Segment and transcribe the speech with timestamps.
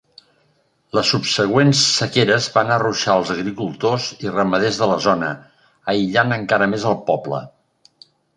[0.99, 5.31] Les subsegüents sequeres van arruixar els agricultores i ramaders de la zona,
[5.95, 7.45] aïllant encara més al poble.